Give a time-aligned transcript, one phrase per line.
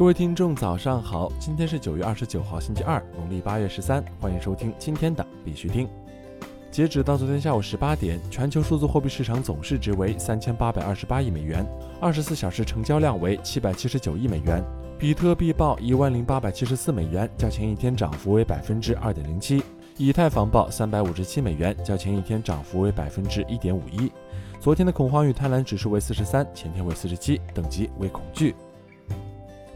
[0.00, 1.30] 各位听众，早上好！
[1.38, 4.02] 今天是九月二十九号，星期二，农历八月十三。
[4.18, 5.86] 欢迎收听今天的必须听。
[6.70, 11.66] 截止到昨天下午十八点，全球数字货币市场总市值为三千八百二十八亿美元，
[12.00, 14.64] 二十四小时成交量为七百七十九亿美元。
[14.98, 19.62] 比特币报一万零八百七十四美元，较前一天涨幅为百分之二点零七。
[19.98, 24.10] 以太坊报三百五十七美元，较前一天涨幅为百分之一点五一。
[24.60, 28.54] 昨天的恐慌与贪婪指数为四十三，前天为四十七，等级为恐惧。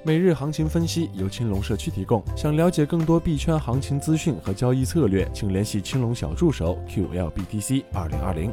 [0.07, 2.23] 每日行情分析由青龙社区提供。
[2.37, 8.53] 想了解更多币圈行情资讯和交易策略，请联系青龙小助手 QLBTC 二零二零。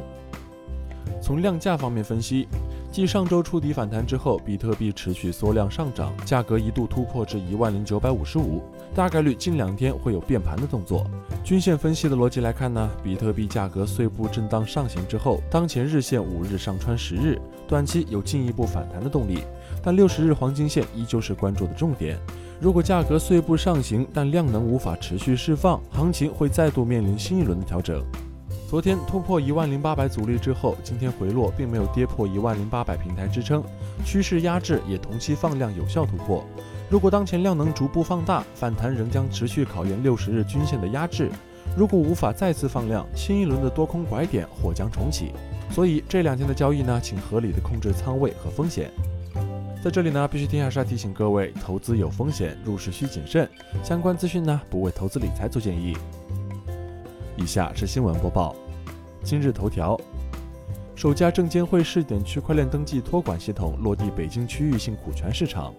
[1.20, 2.48] 从量价方面分析，
[2.92, 8.62] 继上周触底反弹之后，比特币持续缩量上涨，价格一度突破至一万零九百五十五，
[8.94, 11.06] 大概率近两天会有变盘的动作。
[11.42, 19.38] 均线分析的逻辑来看呢，比特币价格碎步震荡上行之后，当前日线五日上穿十日，短期有进一步反弹的动力。
[19.82, 22.18] 但六十日黄金线依旧是关注的重点。
[22.60, 28.04] 如果价格碎步上行，但量能无法持续释放，行情会再度面临新一轮的调整。
[28.72, 33.62] 昨天突破一万零八百阻力之后，今天回落，并没有跌破一万零八百平台支撑，
[34.02, 36.42] 趋势压制也同期放量有效突破。
[36.88, 41.30] 如果当前量能逐步放大，反弹仍将持续考验六十日均线的压制。
[41.76, 45.32] 如果无法再次放量，新一轮的多空拐点或将重启。
[45.70, 48.90] 所以这两天的交易呢，请合理的控制仓位和风险。
[49.84, 53.46] 在这里呢，必须听还是要提醒各位，投资有风险，入市需谨慎。
[53.84, 55.94] 相关资讯呢，不为投资理财做建议。
[57.36, 58.54] 以下是新闻播报。
[59.24, 59.98] 今日头条：
[60.96, 65.72] 首家证监会试点区块链登记托管系统落地北京区域性股权市场。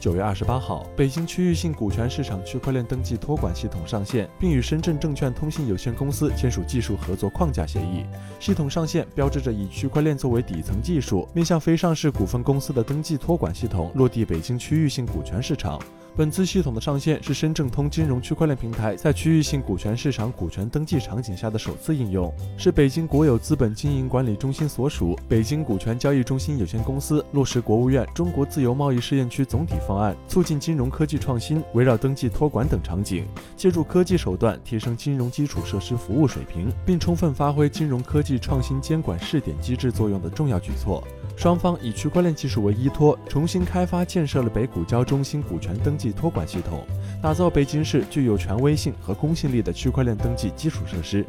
[0.00, 8.04] 九月二十八号，北京区域性股权市场区块链登记托管系统上线，并与深圳证券通信有限公司签署技术合作框架协议。
[8.38, 15.80] 系统上线标志着以区块链作为底层技术，面向非上市股份公司的登记托管系统落地北京区域性股权市场。
[16.16, 41.02] 本次系统的上线是深证通金融区块链平台在区域性股权市场股权登记场景下的首次应用，是北京国有资本经营管理中心所属北京股权交易中心有限公司落实国务院中国自由贸易试验区总体方案，促进金融科技创新，围绕登记托管等场景，借助科技手段提升金融基础设施服务水平，并充分发挥金融科技创新监管试点机制作用的重要举措。
[41.36, 46.86] 双方以区块链技术为依托，重新开发建设了北股交中心股权登记托管系统，
[47.20, 51.24] 打造北京市具有权威性和公信力的区块链登记基础设施。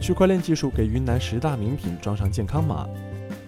[0.00, 2.86] 区块链技术给云南十大名品装上健康码。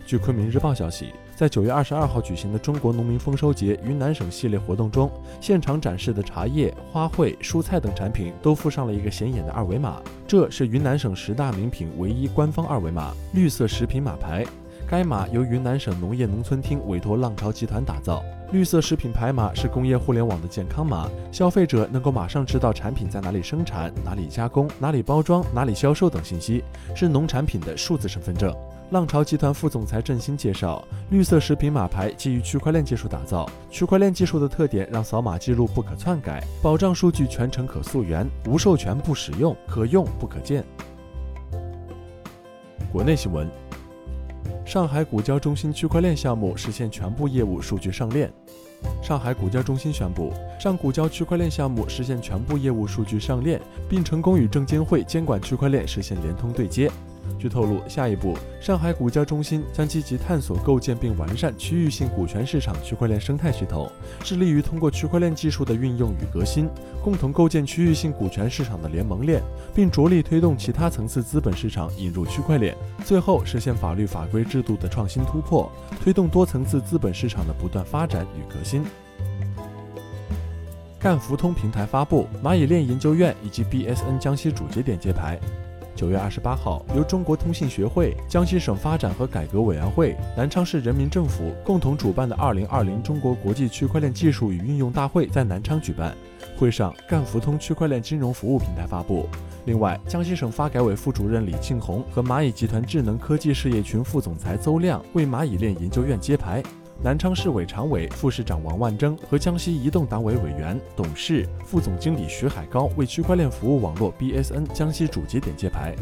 [0.06, 5.08] 据昆明日报消息，在九月二十二号举行的中国农民丰收节云南省系列活动中，
[5.40, 14.44] 现场展示的茶叶、花卉、蔬菜等产品都附上了一个显眼的二维码，这是云南省十大名品唯一官方二维码——绿色食品码牌。
[14.88, 18.20] 该码由云南省农业农村厅委托浪潮集团打造。
[18.50, 26.64] 绿色食品牌码是工业互联网的健康码，消费者能够马上知道产品在哪里生产、哪里加工、哪里包装、哪里销售等信息，
[26.96, 28.52] 是农产品的数字身份证。
[28.90, 33.46] 浪潮集团副总裁郑鑫介绍，绿色食品码牌基于区块链技术打造。
[33.70, 40.64] 区块链技术的特点让扫码记录不可篡改，保障数据全程可溯源，无授权不使用，可用不可见。
[42.90, 43.46] 国内新闻：
[44.64, 48.32] 上海股交中心区块链项目实现全部业务数据上链。
[49.02, 56.90] 上海股交中心宣布，上股交区块链项目实现全部业务数据上链，并成功与证监会监管区块链实现联通对接。
[57.38, 63.90] 据透露，下一步，上海股交中心将积极探索构建并完善区域性股权市场区块链生态系统，
[64.22, 66.68] 致力于通过区块链技术的运用与革新，
[67.02, 69.42] 共同构建区域性股权市场的联盟链，
[69.74, 75.70] 并着力推动其他层次资本市场引入区块链，最后实现法律法规制度的创新突破，
[76.02, 78.84] 推动多层次资本市场的不断发展与革新。
[81.00, 85.38] 赣福通平台发布，蚂蚁链研究院以及 BSN 江西主节点揭牌。
[85.98, 96.14] 九月二十八号，由中国通信学会、江西省发展和改革委员会、南昌市人民政府共同主办的二零二零中国国际区块链技术与运用大会在南昌举办。
[96.56, 99.28] 会上，赣福通区块链金融服务平台发布。
[99.64, 106.62] 另外，江西省发改委副主任李庆红和蚂蚁集团智能科技事业群副总裁邹亮为蚂蚁链研究院揭牌。
[107.00, 115.94] 南昌市委常委、副市长王万征和江西移动党委委员、董事、副总经理徐海高为区块链服务网络 BSN 江西主节点揭牌。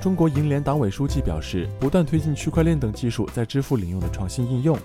[0.00, 4.76] 中国银联党委书记表示，不断推进区块链等技术在支付领域的创新应用。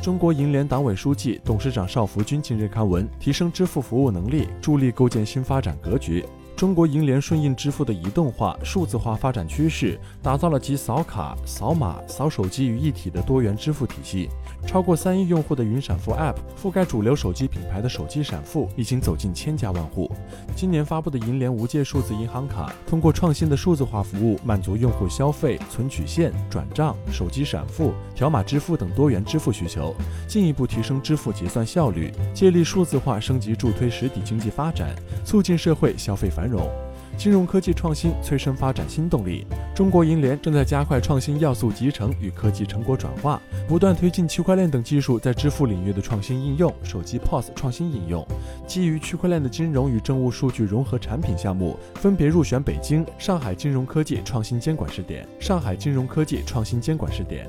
[0.00, 6.24] 中国银联党委书记、董事长邵福军近日刊文，提升支付服务能力，助力构建新发展格局。
[6.60, 14.28] 中国银联顺应支付的移动化、数字化发展趋势，打造了集扫卡、扫码、扫手机于一体的多元支付体系。
[14.66, 20.12] 超过三亿用户的云闪付 App，覆盖主流手机品牌的手机闪付已经走进千家万户。
[20.54, 29.94] 今年发布的银联无界数字银行卡，通过创新的数字化服务，满足用户消费、存取现、转账、手机闪付、条码支付等多元支付需求，
[30.28, 36.68] 进一步提升支付结算效率，借力数字化升级，助推实体经济发展，促进社会消费繁荣。
[37.16, 39.46] 金融科技创新催生发展新动力。
[39.74, 43.38] 中国银联正在加快创新要素集成与科技成果转化，
[43.68, 46.72] 不断推进区块链等技术在支付领域的创新应用。
[46.82, 48.26] 手机 POS 创新应用，
[48.66, 55.26] 基于区块链的金融与政务数据融合产品项目分别入选北京、上海金融科技创新监管试点。
[55.38, 57.46] 上海金融科技创新监管试点。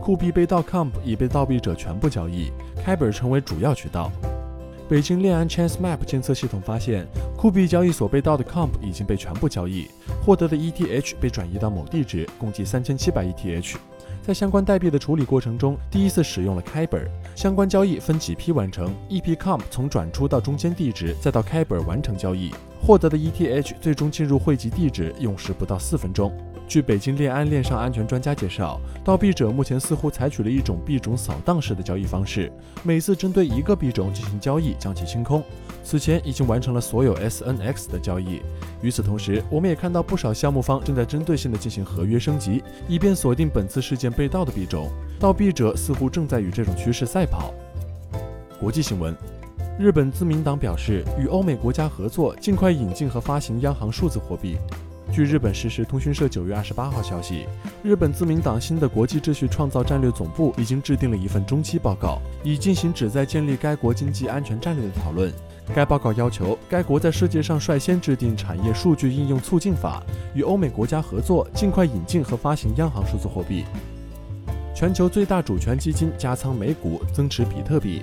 [0.00, 2.50] 酷币被盗 Comp 已被盗币者全部交易，
[2.82, 4.10] 开本成为主要渠道。
[4.90, 7.06] 北京链安 Chance Map 监测系统发现，
[7.36, 9.86] 酷币交易所被盗的 Comp 已经被全部交易，
[10.26, 13.76] 获得的 ETH 被转移到某地址，共计三千七百 ETH。
[14.20, 17.06] 在相关代币的处理过程中，第一次使用了 Kyber，。
[17.36, 22.50] 相关交易分几批完成，一批 Comp 从转出到中间地址，再到 Kyber 完成交易，
[22.80, 26.32] 获得的 ETH 最终进入汇集地址，用时不到四分钟。
[26.66, 32.50] 据北京链安链上安全专家介绍，盗币者目前似乎采取了一种币种扫荡式的交易方式，
[32.84, 35.42] 每次针对一个币种进行交易，将其清空。
[35.82, 38.40] 此前已经完成了所有 SNX 的交易。
[38.82, 44.88] 与此同时，我们也看到不少项目方正在针对性的进行合约升级，以便锁定本次事件被盗的币种。
[45.18, 47.52] 盗币者似乎正在与这种趋势赛跑。
[48.60, 49.12] 国际新闻：
[49.80, 54.58] 日本自民党表示，与欧美国家合作，尽快引进和发行央行数字货币。
[55.10, 57.46] 据日本实时通讯社九月二十八号消息，
[57.82, 65.32] 日本自民党新的国际秩序创造战略总部已经制定了一份中期报告，以进行旨在建立该国经济安全战略的讨论。
[65.74, 70.02] 该报告要求该国在世界上率先制定产业数据应用促进法，
[70.34, 73.64] 与欧美国家合作，尽快引进和发行央行数字货币。
[74.74, 78.02] 全球最大主权基金加仓美股，增持比特币。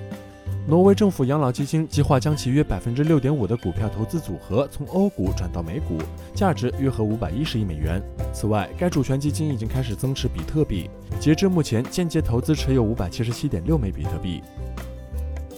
[0.68, 5.96] 挪威政府养老基金计划将其约百分之六点五的股票投资组合从欧股转到美股，
[6.34, 8.02] 价值约合五百一十亿美元。
[8.34, 14.42] 此外，该主权基金已经开始增持比特币，截至目前，间接投资持有五百七十七点六枚比特币。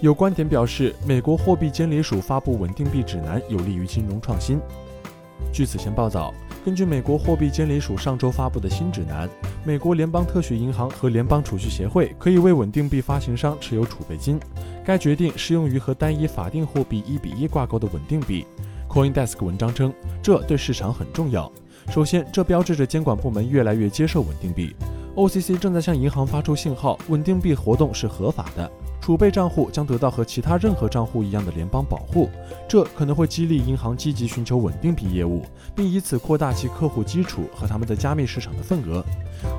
[0.01, 4.61] 有观点表示，美国货币监理署发布稳定币指南有利于金融创新。
[5.53, 6.33] 据此前报道。
[6.63, 9.27] 根据美国货币监理署上周发布的新指南，
[9.65, 14.39] 美国联邦特许银行和联邦储蓄协会可以为稳定币发行商持有储备金。
[14.85, 18.47] 该决定适用于和单一法定货币一比一挂钩的稳定币。
[18.89, 19.93] CoinDesk 文章称，
[20.23, 21.51] 这对市场很重要。
[21.91, 24.75] 首先，这标志着监管部门越来越接受稳定币。
[25.15, 28.71] OCC 正在向银行发出信号，稳定币活动是合法的。
[29.11, 32.31] 储备账户将得到和其他任何账户一样的联邦保护，
[32.69, 35.43] 这可能会激励银行积极寻求稳定币业务，
[35.75, 39.05] 并以此扩大其客户基础和他们在加密市场的份额。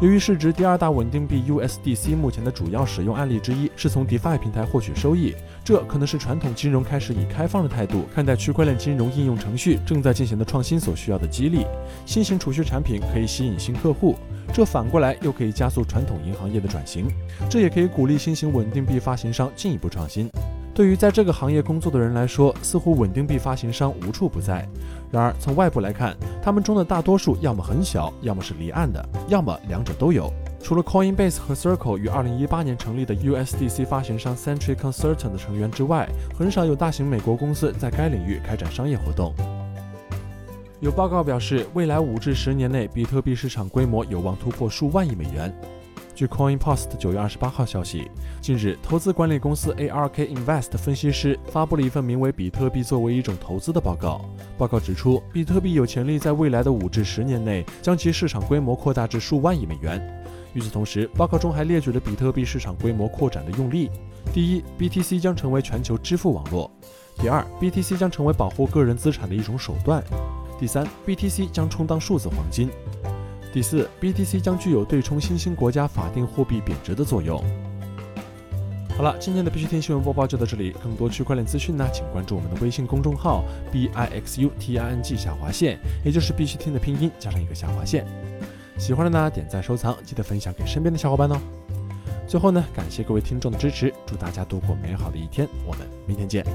[0.01, 11.65] 由于市值第二大稳定币 USDC 目前的主要使用案例之一是从 DeFi 平台获取收益，这可能是传统金融开始以开放的态度看待区块链金融应用程序正在进行的创新所需要的激励。
[12.05, 14.15] 新型储蓄产品可以吸引新客户。
[14.53, 17.07] 这反过来又可以加速传统银行业的转型，
[17.49, 20.29] 这也可以鼓励新型稳定币发行商进一步创新。
[20.73, 24.67] 对于在这个行业工作的人来说，似乎稳定币发行商无处不在。
[25.11, 30.31] 然而，从外部来看，他们中的大多数要么很小，要么是离岸的，要么两者都有。
[30.63, 36.07] 除了 Coinbase 和 Circle 于2018年成立的 USDC 发行商 Century Concerton 的成员之外，
[36.37, 39.33] 很少有大型美国公司在该领域开展商业活动。
[40.79, 45.53] 有报告表示，未来五至十年内，比特币市场规模有望突破数万亿美元。
[46.21, 48.11] 据 CoinPost 九月二十八号消息，
[48.41, 54.21] 近日，投资管理公司 ARK Invest 分析师发布了一份名为《比特币作为一种投资》的报告。
[54.55, 59.99] 报告指出，比特币有潜力在未来的五至十年内将其市场规模扩大至数万亿美元。
[60.53, 63.89] 与此同时，报告中还列举了比特币市场规模扩展的用例：
[64.31, 66.69] 第一，BTC 将成为全球支付网络；
[67.19, 70.03] 第二，BTC 将成为保护个人资产的一种手段。
[70.59, 72.69] 第三，BTC 将充当数字黄金。
[73.53, 77.43] 第四，BTC 将具有对冲新兴国家法定货币贬值的作用。
[78.95, 80.71] 好了，今天的必须听新闻播报就到这里。
[80.81, 88.05] 更多区块链资讯呢，请关注我们的微信公众号 b i x u t i n g 下划线，也就是必须听的拼音加上一个下划线。
[88.77, 91.37] 喜欢的呢，点赞收藏，记得分享给身边的小伙伴哦。
[92.27, 96.45] 最后呢，感谢各位听众的支持，祝大家度过美好的一天，我们明天见。